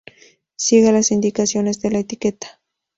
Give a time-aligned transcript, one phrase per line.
[0.55, 2.59] Siga las indicaciones de la etiqueta.